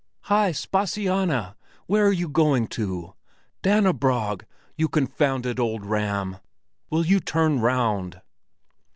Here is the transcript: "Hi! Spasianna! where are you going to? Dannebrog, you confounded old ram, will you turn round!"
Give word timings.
"Hi! 0.21 0.51
Spasianna! 0.51 1.53
where 1.85 2.07
are 2.07 2.11
you 2.11 2.27
going 2.27 2.65
to? 2.69 3.13
Dannebrog, 3.61 4.45
you 4.75 4.87
confounded 4.87 5.59
old 5.59 5.85
ram, 5.85 6.37
will 6.89 7.05
you 7.05 7.19
turn 7.19 7.59
round!" 7.59 8.19